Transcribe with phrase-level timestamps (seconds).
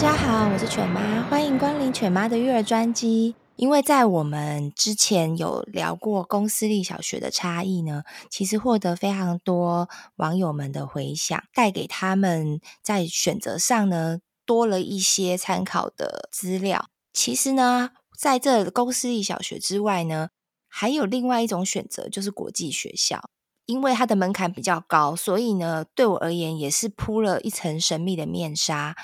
[0.00, 3.34] 大家好，我是犬妈，欢迎光临犬妈的育儿专辑。
[3.56, 16.86] 因为在我们之前有聊过公私立小学的差异呢，其实获得非常多网友们的回响，带给他们在选择上呢多了一些参考的资料。
[17.12, 20.30] 其实呢，在这公私立小学之外呢，
[20.66, 23.28] 还有另外一种选择，就是国际学校。
[23.66, 28.96] 因为它的门槛比较高，所以呢，对我而言也是铺了一层神秘的面纱。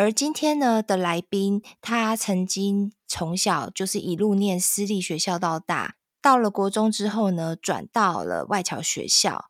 [0.00, 9.44] 而今天呢的来宾，他曾经从小就是一路念私立学校到大，到了国中之后呢，转到了外侨学校，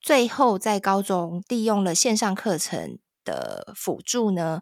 [0.00, 4.60] 最后在高中利用了线上课程的辅助呢，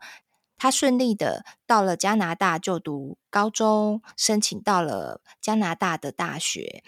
[0.56, 6.82] 他顺利的到了加拿大就读高中，申请到了加拿大的大学。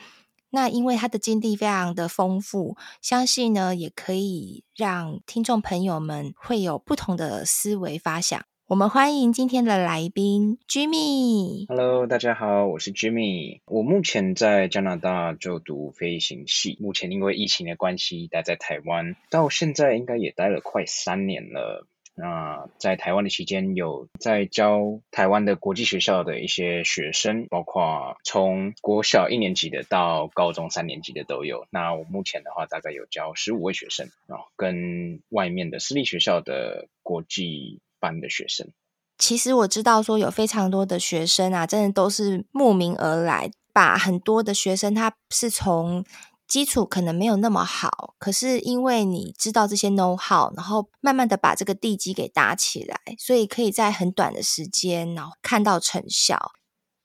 [0.51, 8.45] 那因为他的经历非常的丰富，相信呢也可以让听众朋友们会有不同的思维发想。
[8.67, 11.67] 我们欢迎今天的来宾 Jimmy。
[11.67, 13.61] Hello，大家好，我是 Jimmy。
[13.67, 21.89] 我目前在加拿大就读飞行系，目前因为疫情的关系待在台湾，到现在应该也待了快三年了。
[22.21, 31.67] 那在台湾的期间，有在教台湾的国际学校的一些学生，包括从国小一年级的到高中三年级的都有。
[31.71, 38.69] 那我目前的话，大概有教十五位学生啊，跟外面的私立学校的国际班的学生。
[39.17, 46.05] 其实我知道说有非常多的学生啊，真的都是慕名而来，把很多的学生他是从。
[46.51, 56.51] 基础可能没有那么好，可是因为你知道这些 know how，然后慢慢的把这个地基给搭起来，所以可以在很短的时间，然后看到成效。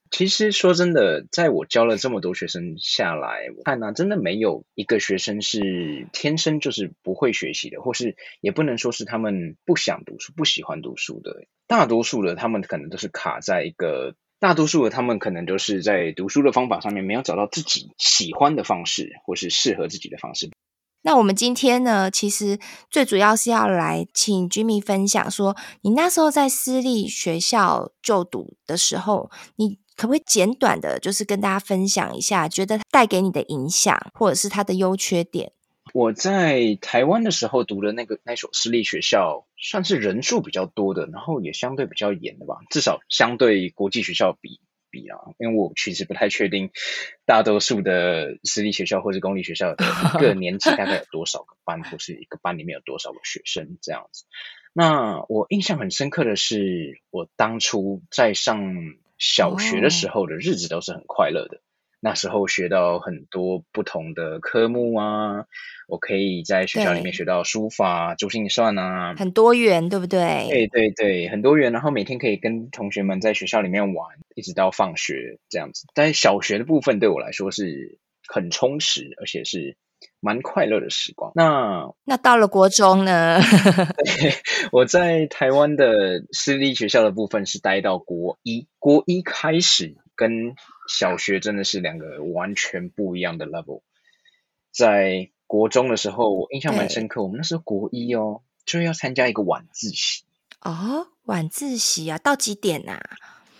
[0.10, 11.46] 其实说真的，在我教了这么多学生下来，我看呢、啊，真的没有一个学生是天生就是不会学习的，或是也不能说是他们不想读书、不喜欢读书的。
[11.68, 14.16] 大多数的他们可能都是卡在一个。
[14.40, 20.50] 大多数的他们可能都是在读书的方法上面没有找到自己喜欢的方式，或是适合自己的方式。
[21.02, 22.60] 那我们今天呢，其实
[22.90, 35.52] 最主要是要来请 Jimmy 分享说，你那时候在私立学校就读的时候，你可不可以简短的，就是跟大家分享一下，觉得带给你的影响，或者是它的优缺点？
[35.96, 46.72] 我在台湾的时候读的那个那所私立学校，算是人数比较多的，然后也相对比较严的吧，至少相对国际学校比比啊，因为我其实不太确定
[47.26, 54.26] 大多数的私立学校或是公立学校的一个年级大概有多少个班，或是一个班里面有多少个学生这样子。
[54.74, 58.76] 那我印象很深刻的是，我当初在上
[59.18, 61.62] 小学的时候的日子都是很快乐的。
[62.06, 65.46] 那时候学到很多不同的科目啊，
[65.88, 70.46] 我可以在学校里面学到书法、珠心算啊，很多元，对不对？
[70.48, 71.72] 对对对，很多元。
[71.72, 75.88] 然后每天可以跟同学们在学校里面玩，一直到放学这样子。
[75.96, 79.76] 在小学的部分对我来说是很充实，而且是
[80.20, 81.32] 蛮快乐的时光。
[81.34, 83.40] 那那到了国中呢？
[84.72, 90.54] 我在台湾的私立学校的部分是待到国一，国一开始跟。
[90.88, 93.82] 小学真的是两个完全不一样的 level。
[94.72, 97.22] 在国中的时候，我印象蛮深刻。
[97.24, 100.24] 我们那时候国一哦，就要参加一个晚自习。
[100.62, 103.00] 哦，晚自习啊，到几点啊？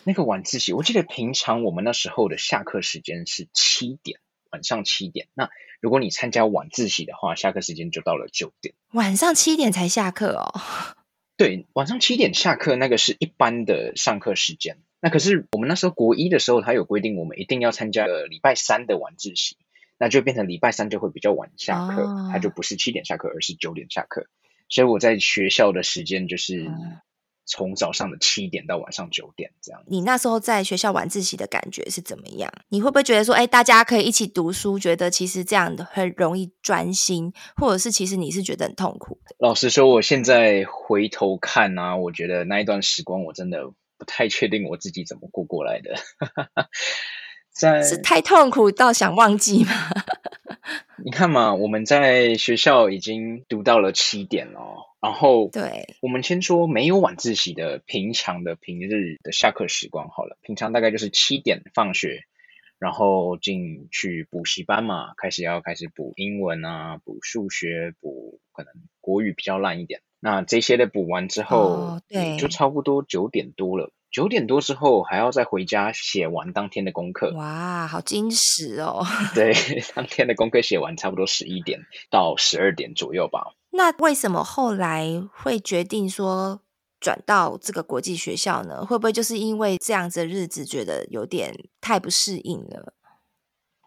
[0.04, 4.20] 那个晚自习，我记得平常我们那时候的下课时间是七点，
[4.52, 5.28] 晚上七点。
[5.34, 5.50] 那
[5.80, 8.76] 如果你参加晚自习的话，下课时间就到了九点。
[8.92, 10.60] 晚上七点才下课哦？
[11.38, 14.78] 对，晚上七点下课，那个是一般的上课时间。
[15.06, 19.56] 那可是我们那时候国一的时候，他有规定我们一定要参加礼拜三的晚自习，
[20.00, 24.26] 那就变成礼拜三就会比较晚下课，他、哦、就不是七点下课，而是九点下课。
[24.68, 26.72] 所以我在学校的时间就是
[27.46, 29.84] 从早上的七点到晚上九点这样。
[29.86, 32.52] 你那时候在学校晚自习的感觉是怎么样？
[32.70, 39.20] 你会不会觉得说，哎，大家可以一起读书，觉得其实这样的很容易专心，或者是其实你是觉得很痛苦？
[39.38, 43.72] 老实说，我现在回头看啊，我觉得那一段时光我真的。
[43.98, 45.96] 不太确定我自己怎么过过来的，
[47.52, 49.72] 在是太痛苦到想忘记吗？
[51.04, 54.60] 你看嘛，我们在学校已经读到了七点了，
[55.02, 60.38] 然后，对，我们先说没有晚自习的平常的平日的下课时光好了。
[60.42, 62.24] 平常大概就是七点放学，
[62.80, 70.02] 然后进去补习班嘛，开始要开始补英文啊，补数学，补可能国语比较烂一点。
[70.26, 73.92] 那这些的补完之后，哦，对，就差不多九点多了。
[74.10, 77.32] 九点多之后还要再回家写完当天的功课。
[77.36, 79.06] 哇，好精实哦！
[79.36, 79.54] 对，
[79.94, 81.80] 当天的功课写完差不多十一点
[82.10, 83.54] 到十二点左右吧。
[83.70, 86.60] 那为什么后来会决定说
[87.00, 88.84] 转到这个国际学校呢？
[88.84, 92.96] 会不会就是因为这样子的日子觉得有点太不适应了？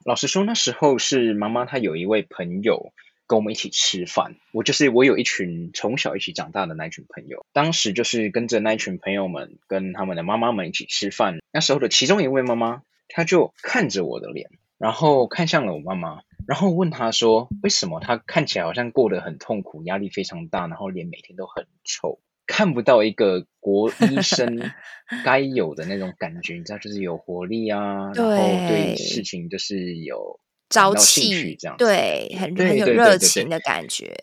[0.05, 2.93] 老实说，那时候是妈妈她有一位朋友
[3.29, 4.35] 跟我们一起吃饭。
[4.53, 11.39] 我就是我有一群从小一起长大的那群朋友，当时就是跟着那群朋友们跟他们的妈妈们一起吃饭。
[11.53, 16.23] 那时候的其中一位妈妈，她就看着我的脸，然后看向了我妈妈。
[16.47, 24.59] 然后问她说：“为什么她看起来好像过得很痛苦，压力非常大，然后脸每天都很臭，看不到一个国医生
[25.27, 26.55] 该有的那种感觉？
[26.55, 34.15] 你知道，就是有活力啊，然后对事情就是有朝气，这样对，很很有热情的感觉。”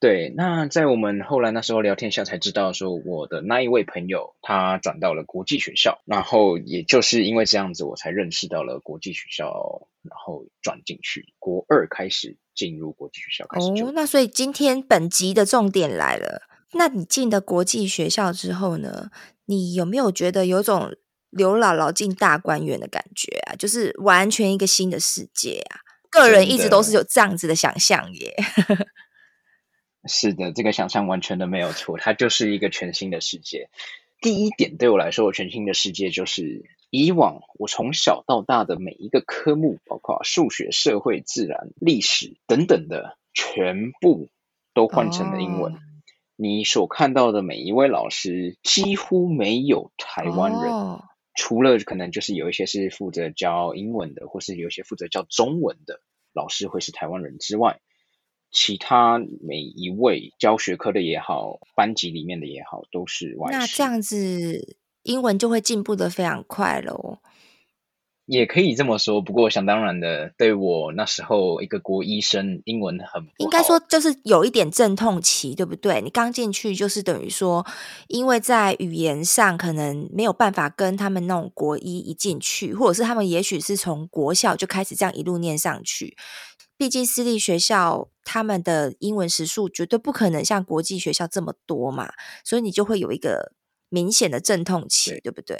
[0.00, 13.68] 对，那在我们后来那时候聊天下才知道，说我的那一位朋友他转到了国际学校，然后也就是因为这样子，我才认识到了国际学校，然后转进去国二开始进入国际学校开始。
[13.68, 19.12] 哦，那所以今天本集的重点来了，那你进的国际学校之后呢，
[19.44, 20.92] 你有没有觉得有种
[21.32, 23.56] 刘姥姥进大观园的感觉啊？
[23.56, 25.80] 就是完全一个新的世界啊！
[26.10, 28.36] 个人一直都是有这样子的想象耶。
[30.08, 33.70] 是的，这个想象完全的没有错，它就是一个全新的世界。
[34.20, 44.28] 第一点对我来说，我全新的世界就是以往我从小到大的每一个科目，包括数学、社会、自然、历史等等的，全部
[44.74, 45.72] 都换成了英文。
[45.72, 45.80] Oh.
[46.36, 51.00] 你所看到的每一位老师，几乎没有台湾人，oh.
[51.34, 56.00] 除了可能就是有一些是负责教英文的，或是有一些负责教中文的
[56.32, 57.80] 老师会是台湾人之外。
[58.50, 63.50] 其他每一位教学科的也好，班级里面的也好，都是外。
[63.50, 67.18] 那这样子，英文就会进步的非常快喽。
[68.26, 73.26] 也可以这么说，不过想当然的，对我那时候一个国医生，英文很。
[73.38, 76.00] 应该说就是有一点阵痛期，对不对？
[76.00, 77.66] 你刚进去就是等于说，
[78.06, 86.16] 因为在语言上可能没有办法跟他们那种国医一进去，或者是他们也许是从国校就开始这样一路念上去。
[86.76, 92.12] 毕竟私立学校他们的英文时数绝对不可能像国际学校这么多嘛，
[92.44, 93.52] 所以你就会有一个
[93.88, 95.56] 明显的阵痛期，对，对不对？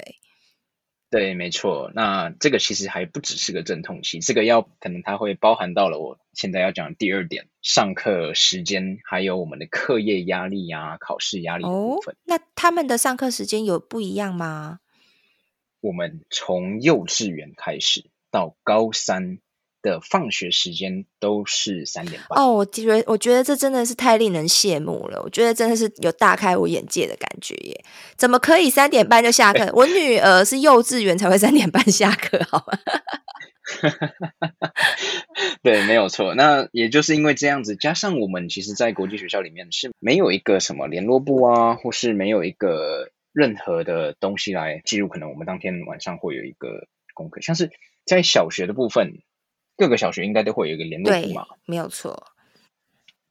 [1.13, 1.91] 对，没错。
[1.93, 12.15] 那这个其实还不只是个阵痛期，这个要可能它会包含到了我现在要讲的第二点：上课时间，还有我们的课业压力呀、啊、考试压力的部分。
[12.15, 14.79] 哦，那他们的上课时间有不一样吗？
[15.81, 19.37] 我们从幼稚园开始到高三。
[19.83, 25.21] 的放学时间都是三点半哦，我觉得我觉得这真的是太令人羡慕了。
[25.21, 27.85] 我觉得真的是有大开我眼界的感觉耶！
[28.17, 29.59] 怎么可以三点半就下课？
[29.59, 32.79] 欸、 我女儿是幼稚园才会三点半下课，好吗？
[35.61, 36.33] 对，没有错。
[36.33, 47.69] 那也就是因为这样子，加上我们其实，在国际学校里面是没有一个什么联络部啊，或是没有一个任何的东西来记录，可能我们当天晚上会有一个功课，像是
[48.05, 49.19] 在小学的部分。
[49.75, 52.27] 各个小学应该都会有一个联络簿嘛，没有错。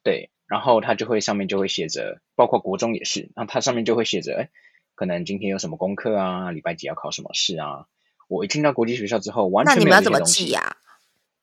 [0.02, 4.50] 对，然后它就会上面就会写着，包括国中也是，然后它上面就会写着，哎，
[4.94, 7.86] 可能今天有什么功课啊，礼拜几要考什么试啊。
[8.28, 10.08] 我一进到国际学校之后，完全没有这些东西。
[10.08, 10.76] 那你们要怎么记呀？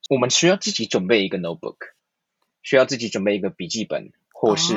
[0.09, 1.77] 我们需要自己准备一个 notebook，
[2.63, 4.75] 需要自己准备一个笔记本，或是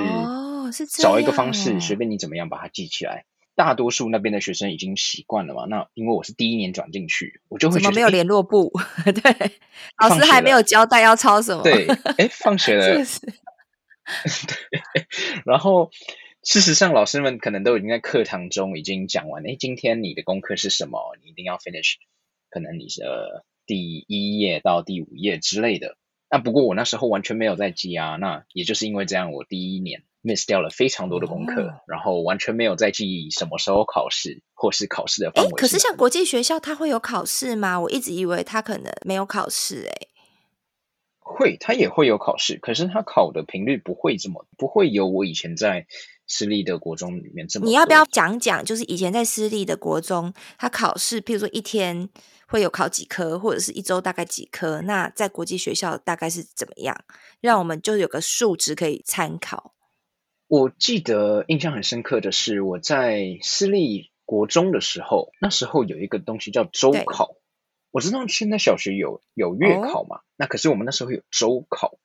[1.01, 3.25] 找一个方式，随便你怎么样把它记起来。
[3.63, 5.67] 大多数那边的学生已经习惯了嘛。
[5.67, 8.73] 那因为我是第一年转进去，我就会怎么没有联络部？
[9.07, 9.53] 对，
[10.01, 11.63] 老师还没有交代要抄什么。
[11.63, 11.87] 对，
[12.19, 12.97] 哎，放学了。
[14.49, 15.07] 对，
[15.47, 15.93] 然后
[16.43, 19.47] 事实上，老师们可能都已经在课堂中已经讲完。
[19.47, 21.17] 哎，今天你的功课是什么？
[21.23, 21.95] 你一定要 finish。
[22.51, 23.03] 可能你是
[23.65, 25.97] 第一页到第五页之类的。
[26.29, 28.17] 那不过我那时候完全没有在记啊。
[28.17, 30.03] 那也就是因为这样，我第一年。
[30.23, 35.51] Miss 掉了非常多的功课，哦，然后完全没有再记忆什么时候考试，或是考试的范围。
[35.53, 37.79] 可是像国际学校，它会有考试吗？
[37.81, 39.89] 我一直以为它可能没有考试。
[39.91, 40.07] 哎，
[41.19, 45.87] 会，它也会有考试，可是它考的频率不会这么，不会有我以前在
[46.27, 47.67] 私立的国中里面这么。
[47.67, 48.65] 你要不要讲讲？
[48.65, 52.09] 就是以前在私立的国中，它考试，譬如说一天
[52.47, 54.81] 会有考几科，或者是一周大概几科？
[54.83, 56.97] 那在国际学校大概是怎么样？
[57.41, 59.75] 让我们就有个数值可以参考。
[60.53, 67.37] 我记得印象很深刻的是，我在私立国中的时候，那时候有一个东西叫周考。
[67.91, 71.97] 我知道现在小学有有月考嘛，哦、那可是我们那时候有周考，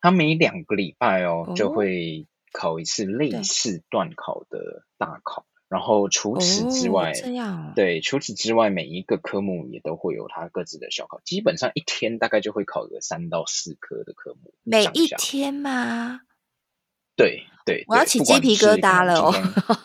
[0.00, 1.54] 他每两个礼拜哦，哦。
[1.56, 7.72] 就会考一次类似段考的大考，然后除此之外，哦、这样。
[7.74, 16.20] 对，除此之外每一个科目也都会有它各自的小考，基本上一天大概就会考个三到四科的科目，每一天吗？
[17.16, 19.34] 对对，我要起鸡皮疙瘩了哦，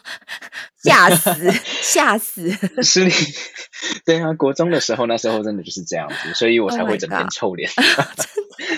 [0.86, 2.48] 吓死 吓死！
[2.84, 3.12] 私立
[4.06, 7.68] 对啊，国中的时候那时候真的就是这样子，所以我才会整天臭脸。
[7.98, 8.06] Oh、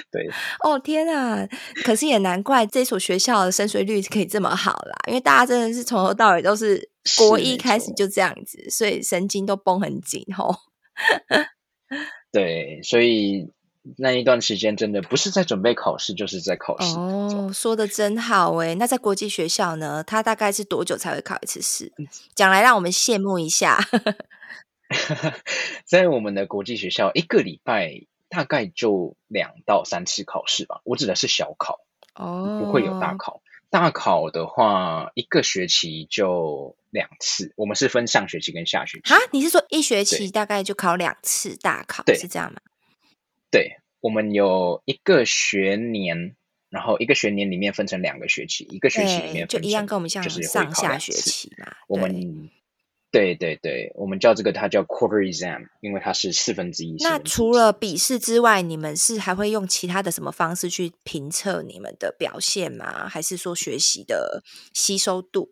[0.10, 0.30] 对，
[0.64, 1.46] 哦天啊！
[1.84, 10.56] 可是也难怪这所学校的升学率可以这么好啦，因为大家真的是从头到尾都是国一开始就这样子，所以神经都绷很紧吼。
[12.32, 13.52] 对，所以。
[13.98, 16.98] 那一段时间真的不是在准备考试，就是在考试。
[16.98, 18.76] 哦，说的真好哎。
[18.76, 20.04] 那在国际学校呢？
[20.04, 21.92] 他大概是多久才会考一次试？
[22.34, 23.78] 讲来让我们羡慕一下。
[25.86, 30.82] 在我们的国际学校，一个礼拜大概就两到三次考试吧。
[30.84, 31.80] 我指的是小考
[32.16, 33.42] 哦，不会有大考。
[33.70, 37.54] 大考的话，一个学期就两次。
[37.58, 39.14] 我们是分上学期跟下学期。
[39.14, 42.04] 啊，你是说一学期大概就考两次大考？
[42.04, 42.62] 对，是这样吗？
[43.54, 46.36] 对，我们有一个学年，
[46.72, 51.72] 然后一个学年里面分成两个学期，一个学期里面就一样，跟我们像上下学期嘛。
[51.88, 52.50] 我们
[53.12, 56.96] 对对对，我们叫这个它叫 quarter exam，因为它是四分之一。
[57.02, 63.08] 那除了笔试之外，你们是还会用其他的什么方式去评测你们的表现吗？
[63.08, 64.42] 还是说学习的
[64.74, 65.52] 吸收度？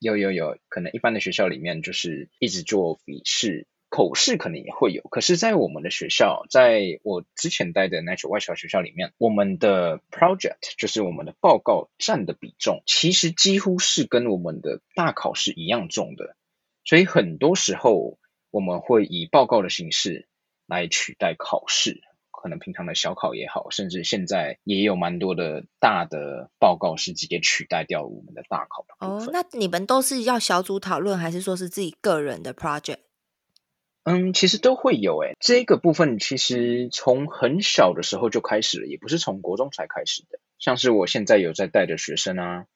[0.00, 3.68] 有有有，可能一般的学校里面就是一直做笔试。
[3.94, 16.36] 口试可能也会有，可是，在我们的学校，在我之前待的那所外侨学校里面，我们的 project 就是我们的报告占的比重，其实几乎是跟我们的大考是一样重的。
[16.86, 18.18] 所以很多时候，
[18.50, 20.26] 我们会以报告的形式
[20.66, 22.00] 来取代考试。
[22.30, 29.06] 可能平常的小考也好，甚至现在也有蛮多的大的报告是直接取代掉我们的大考的。
[29.06, 32.96] 哦，那你们都是要小组讨论，还是说是自己个人的 project？
[34.04, 40.40] 嗯，其实都会有诶，这个部分其实从很小的时候就开始了，也不是从国中才开始的。
[40.58, 42.66] 像是我现在有在带的学生啊，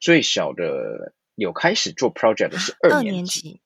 [0.00, 3.60] 最小的有开始做 project 的是二年级，二年级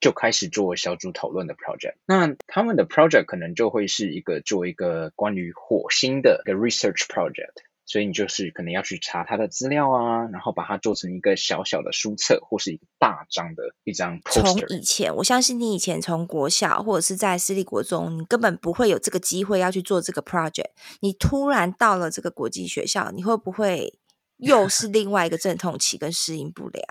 [0.00, 1.94] 就开始做小组讨论的 project。
[2.06, 7.52] 那他们的 project 可能就会是一个做一个关于火星的一个 research project。
[7.92, 14.40] 所以你就是可能要去查他的资料啊，然后把它做成一个小小的书册，或是一个大张的一张 poster。
[14.40, 20.70] 从以前，我相信你以前从国小或者是在私立国中，你根本不会有这个机会要去做这个 project。
[21.00, 23.98] 你突然到了这个国际学校，你会不会
[24.38, 26.82] 又是另外一个阵痛期跟适应不良？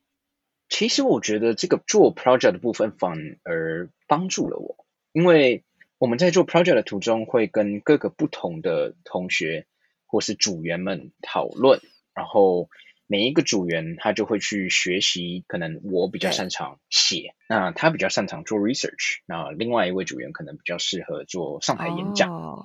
[0.68, 5.64] 其实我觉得这个做 project 的部分反而帮助了我，因为
[5.96, 9.66] 我们在做 project 的途中会跟各个不同的同学。
[10.16, 11.78] 或是组员们讨论，
[12.14, 12.70] 然后
[13.06, 15.44] 每一个组员他就会去学习。
[15.46, 22.32] 可能我比较擅长写，那他比较擅长做 research，那另外一位组员可能比较适合做上台演讲。
[22.32, 22.64] Oh.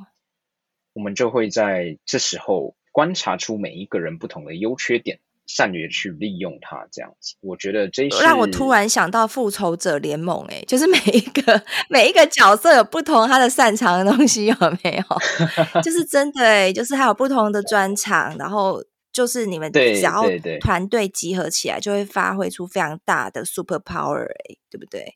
[0.94, 5.20] 我们就会在这时候观察出每一个人不同的优缺点。
[5.54, 15.82] 善于去利用它，这样子，我觉得这是让我突然想到复仇者联盟，哎，就是每一个每一个角色有不同他的擅长的东西，有没有？
[15.84, 18.82] 就是真的，哎，就是还有不同的专长，然后
[19.12, 20.24] 就是你们只要
[20.62, 25.14] 团队集合起来，就会发挥出非常大的 super power，哎，对不对？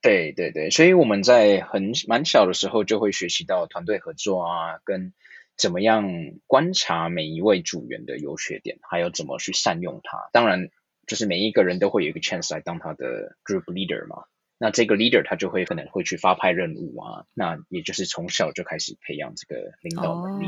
[0.00, 5.12] 对对对，所以我们在很蛮小的时候就会学习到团队合作啊，跟。
[5.60, 6.08] 怎么样
[6.46, 10.30] 观察每一位组员的优缺点，还有怎么去善用它？
[10.32, 10.70] 当然，
[11.06, 14.24] 就是每一个人都会有一个 chance 来当他的 group leader 嘛。
[14.56, 17.26] 那这个 leader 他就会可能会去发派任务啊。
[17.34, 20.46] 那也就是从小就开始培养这个领导能力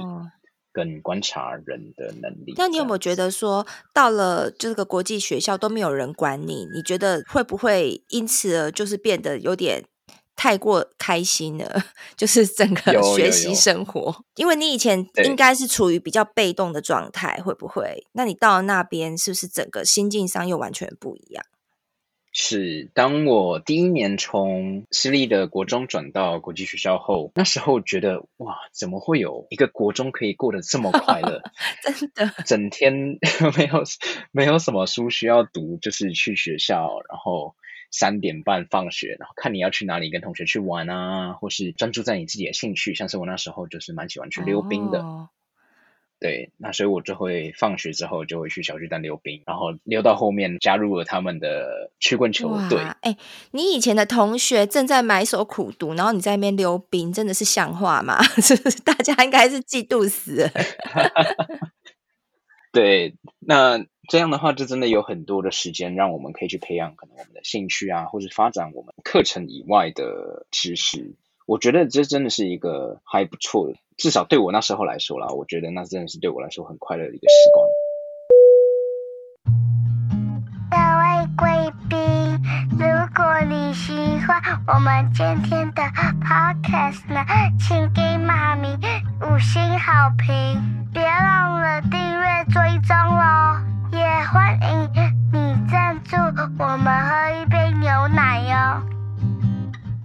[0.72, 2.54] 跟观察人的能力。
[2.56, 9.84] 那、哦、你有没有觉得说，到了这个国际学校都没有人管你，你觉得会不会因此而就是变得有点？
[10.42, 11.84] 太过开心了，
[12.16, 14.00] 就是整个学习生活。
[14.00, 18.04] 有有有，因为你以前应该是处于比较被动的状态，对会不会？
[18.10, 21.44] 那你到了那边，是不是整个心境上又完全不一样？
[22.32, 31.40] 是，当我第一年从私立的国中转到国际学校后，那时候觉得哇，怎么会有一个国中可以过得这么快乐？
[31.84, 32.92] 真的， 整天
[33.56, 33.84] 没有
[34.32, 37.54] 没有什么书需要读，就是去学校，然后。
[37.92, 45.00] 三点半放学，然后看你要去哪里跟同学去玩啊，或是专注在你自己的兴趣，像是我那时候就是蛮喜欢去溜冰的。
[45.00, 45.28] 哦、
[46.18, 52.80] 对，那所以我就会放学之后就会去小巨蛋溜冰，然后溜到后面加入了他们的曲棍球队。
[53.02, 53.16] 哎，
[53.50, 58.22] 你以前的同学正在埋首苦读，然后你在那边溜冰，真的是像话吗？
[58.40, 58.80] 是不是？
[58.80, 60.50] 大家应该是嫉妒死了。
[62.72, 71.14] 对，那这样的话，就真的有很多的时间让我们可以去培养可能我们的兴趣啊，或者发展我们课程以外的知识。
[71.44, 77.66] 我觉得这真的是一个还不错的，至少对我那时候来说啦，我觉得那真的是对我来说很快乐的一个时光。
[80.70, 81.98] 各位贵宾，
[82.70, 83.92] 如果你喜
[84.26, 85.82] 欢我们今天的
[86.22, 87.22] podcast 呢，
[87.60, 88.68] 请给妈咪
[89.21, 93.59] 五星好评，别忘了订阅追踪哦，
[93.91, 94.89] 也欢迎
[95.31, 96.15] 你赞助
[96.57, 98.81] 我们喝一杯牛奶哟。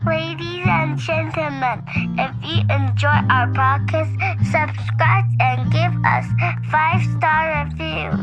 [0.05, 1.81] Ladies and gentlemen,
[2.17, 4.11] if you enjoy our podcast,
[4.43, 6.27] subscribe and give us
[6.71, 8.19] five star reviews.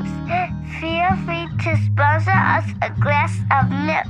[0.81, 4.07] Feel free to sponsor us a glass of milk.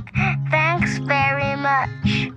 [0.50, 2.32] Thanks very much.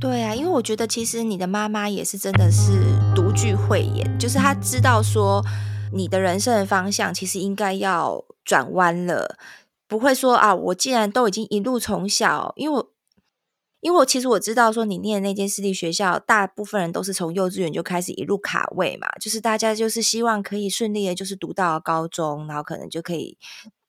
[0.00, 2.72] 对啊，因为我觉得其实你的妈妈也是真的是
[3.14, 5.44] 独具慧眼，就是她知道说
[5.92, 9.36] 你的人生的方向其实应该要转弯了。
[9.86, 12.90] 不会说啊，我既然都已经一路从小，因为我，
[13.80, 23.36] 因为我其实我知道说你念的那间私立学校，大部分人都是从幼稚园就开始一路卡位嘛，就是大家就是希望可以顺利的，就是读到高中，然后可能就可以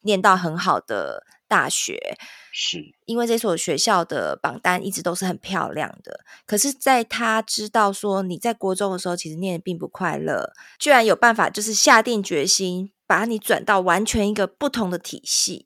[0.01, 2.17] 念到很好的大学。
[2.53, 6.22] 是，因为这所学校的榜单一直都是很漂亮的。
[6.46, 15.65] 可是，在他知道说你在国中的时候，其实念的并不快乐，居然有办法就是下定决心把你转到完全一个不同的体系。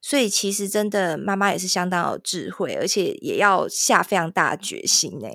[0.00, 5.28] 所以其实真的，妈妈也是相当有智慧，而且也要下非常大的决心呢。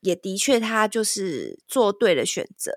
[0.00, 2.72] 也的确，她就是做对了选择。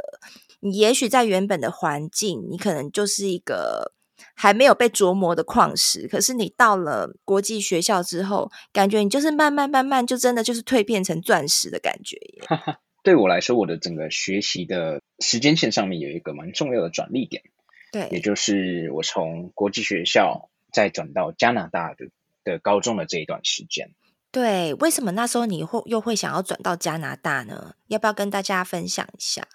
[0.61, 3.93] 你也许在原本的环境，你可能就是一个
[4.35, 12.77] 还没有被琢磨的矿石，可是你到了国际学校之后，感觉你就是慢慢慢慢，就真的就是蜕变成钻石的感觉耶。
[13.03, 17.43] 对我来说，我的整个学习的时间线上面有一个蛮重要的转捩点，
[17.91, 20.49] 对，也就是我从国际学校。
[20.73, 22.07] 再转到加拿大的
[22.43, 23.91] 的高中的这一段时间，
[24.29, 27.75] 对，为什么那时候你会又会想要转到加拿大呢？
[27.87, 29.47] 要不要跟大家分享一下？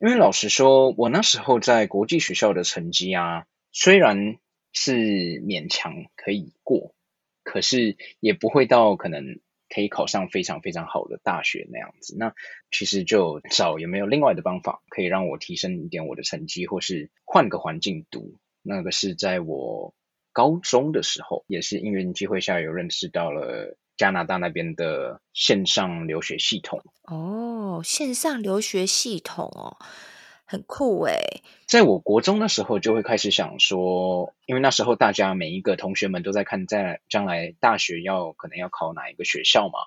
[0.00, 4.38] 因为老实说，我那时候在国际学校的成绩啊，虽然
[4.72, 4.94] 是
[5.42, 6.94] 勉强可以过，
[7.44, 12.16] 可是也不会到可能可以考上非常非常好的大学那样子。
[12.18, 12.34] 那
[12.70, 18.38] 其实就找有没有另外的方法，可以让我提升一点我的成绩，或是换个环境读。
[18.62, 19.94] 那个是在我。
[20.32, 26.80] 高中的时候，也是因缘机会下有认识到了加拿大那边的线上留学系统。
[27.02, 29.76] 哦，线上留学系统哦，
[30.50, 31.42] 很酷诶。
[31.64, 39.78] 在我国中的时候，就会开始想说，因为那时候大家每一个同学们都在看，在将来大学要可能要考哪一个学校嘛。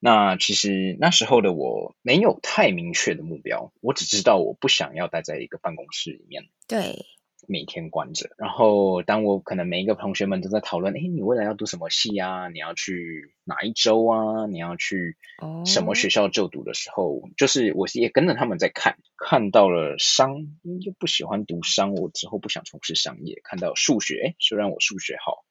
[0.00, 6.48] 那其实那时候的我没有太明确的目标，我只知道我不想要待在一个办公室里面。
[6.66, 7.06] 对。
[7.46, 12.48] 每天关着，然后当我可能每一个同学们都在讨论，哎，你未来要读什么系啊？
[12.48, 14.46] 你要去哪一州啊？
[14.46, 15.16] 你要去
[15.64, 20.48] 什么学校就读的时候，哦、就是我也跟着他们在看，看到了商，
[20.80, 23.40] 又不喜欢读商，我之后不想从事商业。
[23.44, 25.44] 看到数学，哎，虽然我数学好，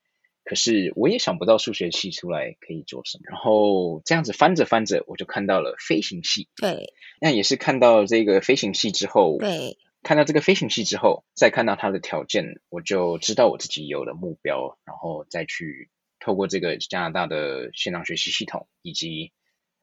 [0.43, 3.23] 可是我也想不到数学系出来可以做什么。
[3.30, 6.47] 然后这样子翻着翻着，我就看到了飞行系。
[6.58, 9.78] 对，那也是看到这个飞行系之后，对。
[10.04, 19.34] 看到这个飞行器之后，再看到它的条件，我就知道我自己有了目标，然后再去透过这个加拿大的线上学习系统，以及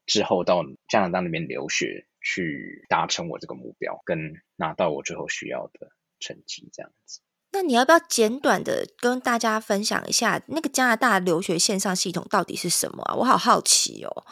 [0.07, 7.21] 之后到加拿大那边留学，去达成我这个目标，跟拿到我最后需要的成绩，这样子。
[7.53, 13.15] 那你要不要简短的跟大家分享一下，那个加拿大留学线上系统到底是什么啊？
[13.15, 14.27] 我好好奇哦。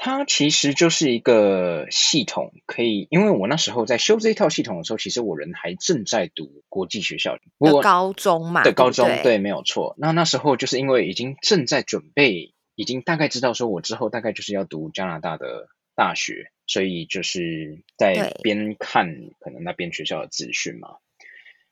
[0.00, 9.96] 它其实就是一个系统，可以，因为我那时候在修这一套系统的时候，其实我人还正在读国际学校，的高中嘛，对高中，对，没有错。
[9.98, 19.08] 那那时候就是因为已经正在准备，已经大概知道说我之后大概就是要读加拿大的大学，所以就是在边看
[19.40, 20.98] 可能那边学校的资讯嘛。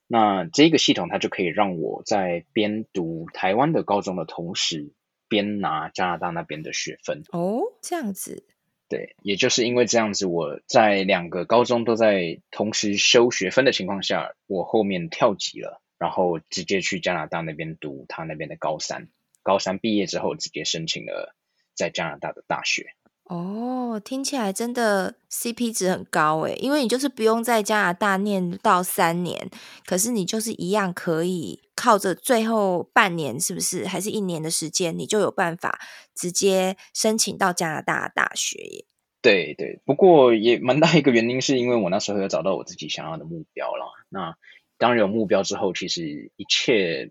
[0.09, 4.93] 那这个系统它就可以让我在边读台湾的高中的同时。
[5.29, 7.23] 边拿加拿大那边的学分。
[7.33, 8.45] 哦，这样子，
[8.89, 19.09] 对，也就是因为这样子，我在两个高中都在同时修学分的情况下，我后面跳级了，然后直接去加拿大那边读他那边的高三，
[19.43, 21.35] 高三毕业之后直接申请了
[21.75, 22.87] 在加拿大的大学。
[23.29, 29.51] 哦，听起来真的 CP 值很高诶，因为你就是不用在加拿大念到三年，
[29.85, 35.81] 可是你就是一样可以靠着最后半年，是不是还是一年的时间，你就有办法
[36.15, 38.85] 直接申请到加拿大大学耶？
[39.21, 43.93] 对对，不过也蛮大一个原因，是因为我那时候有找到我自己想要的目标了。
[44.09, 44.37] 那
[44.79, 47.11] 当然有目标之后，其实一切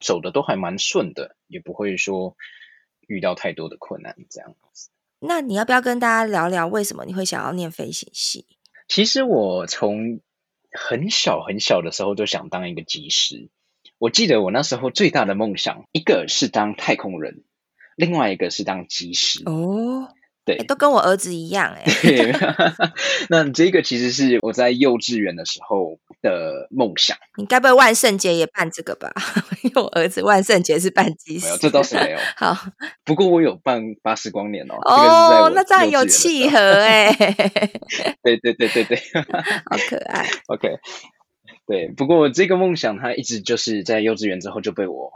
[0.00, 2.36] 走的都还蛮顺的，也不会说
[3.06, 4.90] 遇到太多的困难这样子。
[5.26, 8.46] 那你要不要跟大家聊聊为什么你会想要念飞行系？
[8.88, 10.20] 其实我从
[10.70, 13.48] 很小很小的时候就想当一个机师。
[13.98, 17.44] 我记得我那时候最大的梦想，一个是当太空人，
[17.96, 19.42] 另外一个是当机师。
[19.46, 20.08] 哦。
[20.46, 21.82] 对，都跟我儿子一样哎。
[22.02, 22.30] 对，
[23.30, 27.16] 那这个其实是我在幼稚园的时候的梦想。
[27.38, 29.10] 你该不会万圣节也办这个吧？
[29.64, 31.46] 因为我儿子万圣节是办机师。
[31.46, 32.18] 没有，这倒是没有。
[32.36, 32.54] 好，
[33.04, 34.74] 不过我有办巴斯光年哦。
[34.84, 37.10] 哦，那这样有契合哎。
[38.22, 40.28] 对对对对对，好可爱。
[40.48, 40.68] OK，
[41.66, 45.10] 对，不过这个梦想它一直就是在幼稚园之后就被我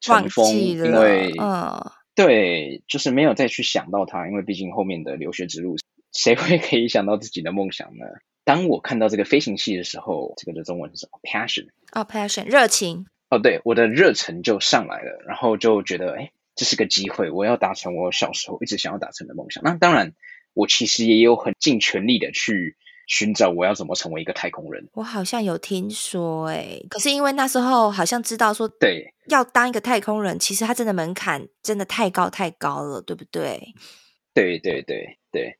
[0.00, 1.80] 尘封，因为嗯。
[2.14, 5.76] 对，就是没有再去想到它，因为毕竟后面的留学之路，
[6.12, 8.04] 谁会可以想到自己的梦想呢？
[8.44, 19.62] 当我看到这个飞行器的时候，这个的中文是什么？Passion 哦，Passion 热情哦，对，我的热忱就上来了，然后就觉得，哎，这是个机会，我要达成我小时候一直想要达成的梦想。
[19.64, 20.12] 那当然，
[20.54, 22.76] 我其实也有很尽全力的去。
[23.12, 24.88] 寻找我要怎么成为一个太空人？
[24.94, 33.74] 我好像有听说哎、欸，可是因为那时候好像知道说，对，要当一个太空人，其实他真的门槛真的太高太高了，对不对？
[34.32, 35.58] 对对对对，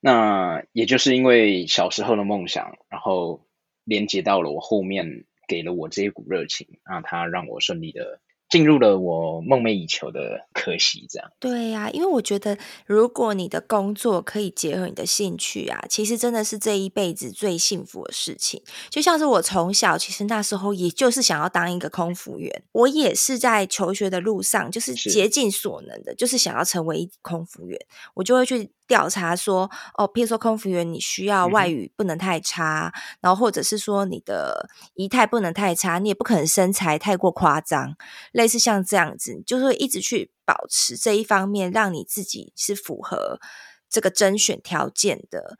[0.00, 3.46] 那也就是因为小时候的梦想，然后
[3.84, 8.20] 连接到了我后面给了我这一股热情，那他让我顺利的。
[8.54, 11.28] 进入了我梦寐以求的科系，这样。
[11.40, 18.62] 对呀、啊，因为我觉得，如果你的工作可以结合你的兴趣啊，其实真的是这一辈子最幸福的事情。
[18.88, 22.62] 就像是我从小，其实那时候也就是想要当一个空服员。
[22.70, 27.76] 我也是在求学的路上，就是竭尽所能的，是就是想要成为一空服员。
[28.14, 28.70] 我就会去。
[28.86, 37.96] 调查说，哦，譬如说空服员，你需要外语不能太差，嗯、然后或者是说你的仪态不能太差，你也不可能身材太过夸张，
[38.32, 43.40] 类似像这样子，就是一直去保持这一方面，让你自己是符合
[43.88, 45.56] 这个甄选条件的。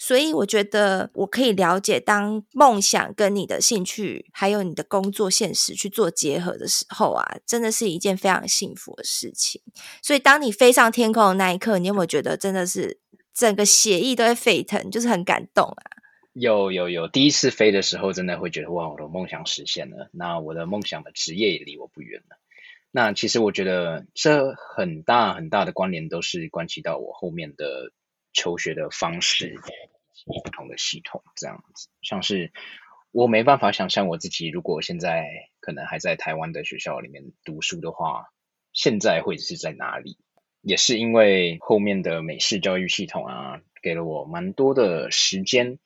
[0.00, 9.60] 所以我觉得我可以了解，当梦想跟你的兴趣还有你的工作现实去做结合的时候啊，真的是一件非常幸福的事情。
[10.00, 13.00] 所以当你飞上天空的那一刻，你有没有觉得真的是
[13.34, 15.82] 整个血液都会沸腾，就是很感动啊？
[16.32, 22.38] 有有有，第一次飞的时候真的会觉得哇，我的梦想实现了，那我的梦想的职业也离我不远了。
[22.92, 27.90] 那其实我觉得这很大很大的关联都是关系到我后面的。
[28.32, 29.54] 求学的方式
[30.44, 32.52] 不同的系统，这样子，像是
[33.10, 35.26] 我没办法想象我自己如果现在
[35.60, 38.26] 可能还在台湾的学校里面读书的话，
[38.72, 40.18] 现在会是在哪里？
[40.60, 45.78] 也是因为后面的美式教育系统啊，给了我蛮多的时间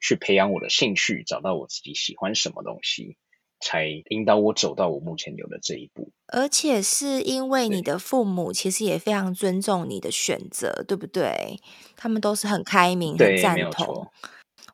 [0.00, 3.16] 去培养我的兴趣，找到我自己喜欢什么东西。
[3.64, 11.58] 才引导我走到我目前有的这一步，而且是因为你的父母其实也非常尊重你的选择，对，对不对？
[11.96, 14.06] 他们都是很开明、很赞同。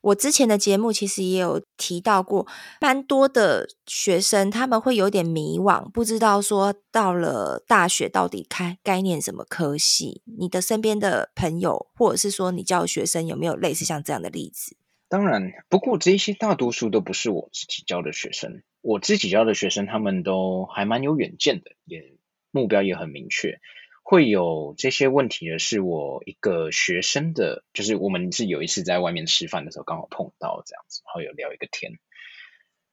[0.03, 2.47] 我之前的节目其实也有提到过，
[2.81, 10.23] 蛮多的学生他们会有点迷惘，不知道说到了大学到底该该念什么科系。
[10.39, 14.75] 你的身边的朋友，或者是说你教学生，有没有类似像这样的例子？
[15.09, 18.63] 当然，不过这些大多数都不是我自己教的学生。
[18.83, 22.15] 我自己教的学生，他们都还蛮有远见的，也
[22.51, 23.61] 目标也很明确。
[24.03, 31.93] 会有这些问题的是我一个学生的，就是我们是有一次在外面吃饭的时候刚好碰到这样子，然后有聊一个天。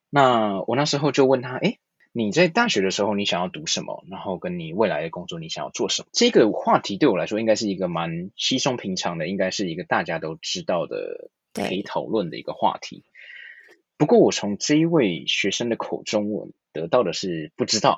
[0.10, 1.80] 那我那时候就问他，诶，
[2.12, 4.06] 你在大学的时候你想要读什么？
[4.12, 6.10] 然后跟你未来的工作你想要做什么？
[6.12, 13.04] 这个话题对我来说应该是一个蛮稀松平常的，应该是一个大家都知道的可以讨论的一个话题。
[13.98, 17.98] 不过，我从这一位学生的口中，我得到的是不知道。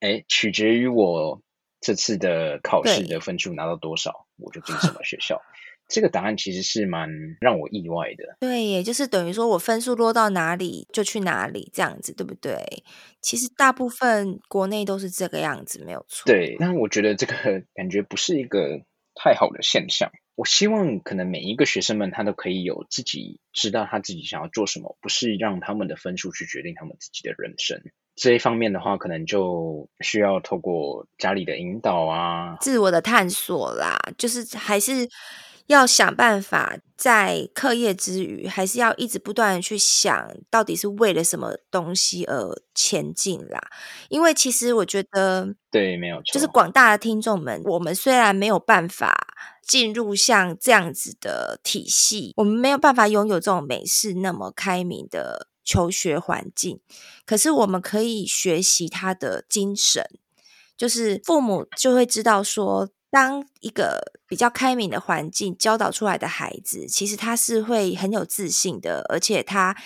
[0.00, 1.42] 哎，取决于我
[1.80, 5.42] 这次的考试的分数拿到多少，我就进什么学校。
[5.88, 7.08] 这个答案其实是蛮
[7.40, 8.36] 让我意外的。
[8.40, 12.84] 对，也就是等于说我分数落到哪里就去哪里，这样子对不对？
[13.22, 16.26] 其实大部分国内都是这个样子，没有错。
[16.26, 17.34] 对，但我觉得这个
[17.74, 18.82] 感觉不是一个
[19.18, 20.10] 太好的现象。
[20.36, 27.82] 我希望可能每一个学生们他都可以有自己知道他自己想要做什么，不是让他们的分数去决定他们自己的人生。
[28.14, 35.08] 这一方面的话，可能就需要透过家里的引导啊，自我的探索啦，就是还是
[35.68, 43.60] 要想办法在课业之余，还是要一直不断的去想到底是为了什么东西而前进啦。
[44.08, 49.28] 因为其实我觉得，对，没有错，就是广大的听众们，我们虽然没有办法
[49.62, 55.46] 进入像这样子的体系，我们没有办法拥有这种美式那么开明的。
[55.70, 56.80] 求学环境，
[57.26, 60.02] 可是我们可以学习他的精神，
[60.78, 69.76] 就是父母就会知道说，当一个比较开明的环境教导出来的孩子，其实他是会很有自信的，而且他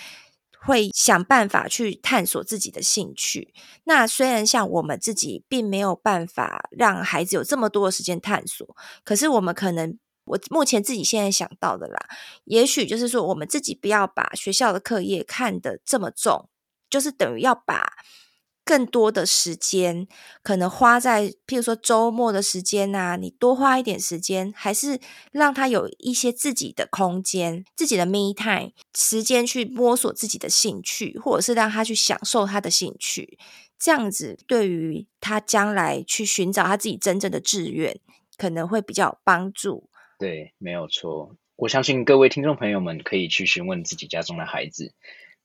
[0.59, 3.53] 会想办法去探索自己的兴趣。
[3.85, 9.97] 那虽然像我们自己并没有办法让孩子有这么多的时间探索，可是我们可能。
[10.25, 11.99] 我目前自己现在想到的啦，
[12.45, 16.47] 也许就是说，我们自己不要把学校的课业看得这么重，
[16.89, 17.91] 就是等于要把
[18.65, 20.07] 更多的时间，
[20.41, 24.99] 可能花在譬如说周末的时间啊，你多花一点时间，还是
[25.31, 33.37] 让他有一些自己的空间，自己的 me time 时间去摸索自己的兴趣，或者是让他去享受他的兴趣，
[33.77, 37.99] 这样子对于他将来去寻找他自己真正的志愿，
[38.37, 39.89] 可能会比较有帮助。
[40.17, 41.35] 对，没有错。
[41.55, 44.93] 我相信各位听众朋友们可以去询问自己家中的孩子，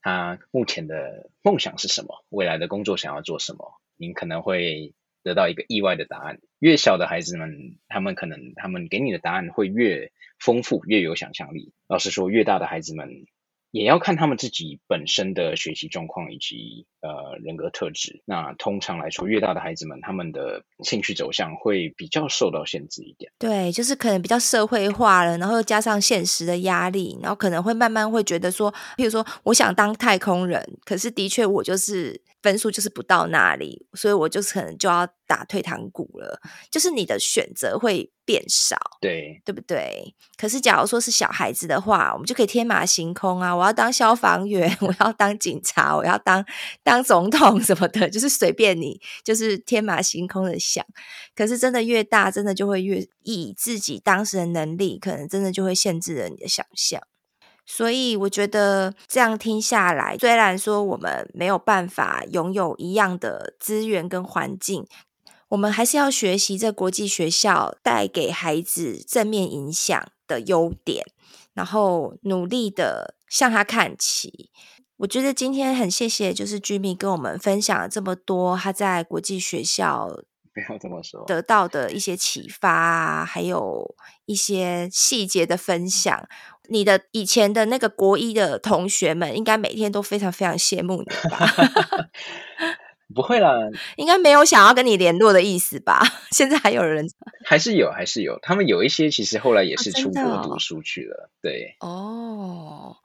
[0.00, 3.80] 他目前的梦想是什么，未来的工作想要做什么。
[3.96, 6.40] 您可能会得到一个意外的答案。
[6.58, 11.72] 越小的孩子们，他们可能他们给你的答案会越丰富，越有想象力。
[11.86, 13.26] 老实说，越大的孩子们。
[13.70, 18.22] 也要看他们自己本身的学习状况以及呃人格特质。
[18.24, 23.30] 那通常来说，越大的孩子们，他们的兴趣走向会比较受到限制一点。
[23.38, 32.20] 对，就是可能比较社会化了，然后又加上现实的压力，然后可能会慢慢会觉得说，譬如说，我想当太空人，可是的确我就是。
[32.42, 36.40] 分数就是不到那里，所以我就可能就要打退堂鼓了。
[36.70, 40.14] 就是你的选择会变少，对，对不对？
[40.36, 43.54] 可是假如说是小孩子的话，我们就可以天马行空啊！
[43.54, 46.44] 我要当消防员， 我要当警察，我要当
[46.82, 50.84] 当总统什么的，就是随便你，就是天马行空的想。
[51.34, 57.02] 可是真的越大，真的就会越以自己当时的能力，可能真的就会限制了你的想象。
[57.70, 64.86] 所以我觉得这样听下来，虽然说我们没有办法拥有一样的资源跟环境，
[65.48, 71.04] 我们还是要学习这国际学校带给孩子正面影响的优点，
[71.52, 74.50] 然后努力的向他看齐。
[74.96, 80.22] 我觉得今天很谢谢，就是 Jimmy 跟我们分享了这么多他在国际学校。
[80.66, 83.94] 不要这么说，得到的一些启发啊，还有
[84.26, 86.28] 一些细节的分享。
[86.70, 92.08] 你的以前的那个国一的同学们，应该每天都非常非常羡慕你吧？
[93.14, 93.52] 不会啦，
[93.96, 96.02] 应该没有想要跟你联络的意思吧？
[96.30, 97.08] 现在还有人？
[97.46, 98.38] 还是有，还是有。
[98.42, 101.30] 他们有一些其实后来也是出国读书去了。
[101.30, 102.96] 啊，对，哦。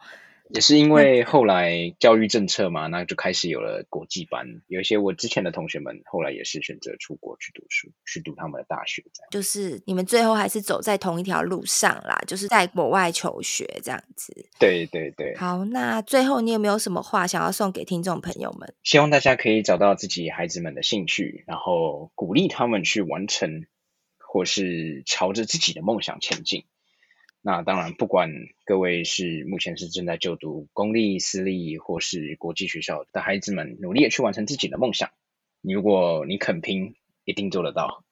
[0.54, 4.46] 也是因为后来教育政策嘛，那就开始有了国际班。
[4.68, 9.02] 有一些我之前的同学们，后来也是选择出国去读书，去读他们的大学。
[9.12, 14.32] 这样就是你们最后还是走在同一条路上啦，就是在国外求学这样子。
[14.60, 15.36] 对对对。
[15.38, 18.72] 好，那最后你有没有什么话想要送给听众朋友们？
[18.84, 23.66] 希望大家可以找到自己孩子们的兴趣，然后鼓励他们去完成，
[24.20, 26.66] 或是朝着自己的梦想前进。
[27.46, 28.32] 那当然，不管
[28.64, 35.10] 各位是目前是正在就读公立、私立或是国际学校的孩子们，努力的去完成自己的梦想。
[35.62, 38.06] 如果你肯拼，一定做得到。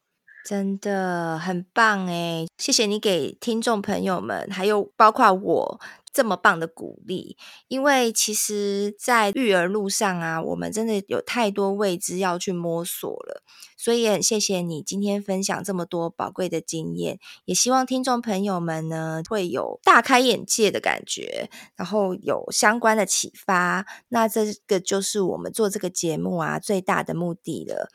[0.46, 5.80] 真的很棒诶，谢谢你给听众朋友们，还有包括我。
[6.14, 7.38] 这么棒的鼓励，
[7.70, 13.42] 因为其实，在育儿路上啊，我们真的有太多未知要去摸索了，
[13.78, 23.86] 所以也很谢谢你今天分享这么多宝贵的经验，也希望听众朋友们呢会有大开眼界的感觉，然后有相关的启发。
[24.10, 27.90] 那这个就是我们做这个节目啊最大的目的了。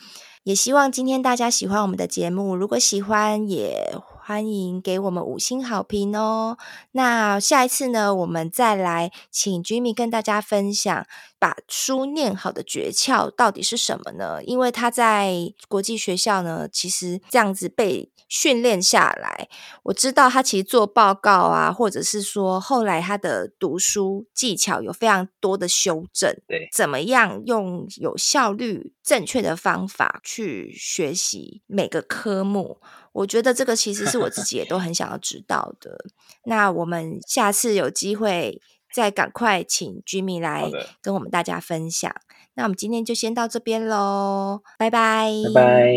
[0.46, 6.56] 也希望今天大家喜欢我们的节目，如果喜欢也欢迎给我们五星好评哦。
[6.92, 11.04] 那下一次呢，我们再来请 Jimmy 跟大家分享
[11.46, 14.42] 把书念好的诀窍到底是什么呢？
[14.42, 15.32] 因为他在
[15.68, 19.48] 国际学校呢，其实这样子被训练下来，
[19.84, 26.36] 我知道他其实做报告啊，或者是说后来他的读书技巧有非常多的修正。
[26.48, 32.80] 对，怎么样用有效率、正确的方法去学习每个科目？
[33.12, 36.06] 我觉得这个其实是我自己也都很想要知道的。
[36.44, 38.60] 那我们下次有机会
[38.96, 40.70] 再赶快请 Jimmy 来
[41.02, 42.10] 跟我们大家分享。
[42.54, 45.92] 那我们今天就先到这边喽，拜拜，拜拜。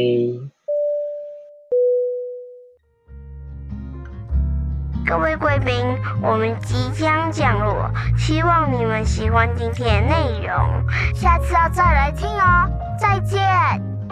[5.07, 5.73] 各位贵宾，
[6.21, 10.85] 我们即将降落，希望你们喜欢今天的内容，
[11.15, 12.69] 下次要再来听哦。
[12.99, 13.39] 再见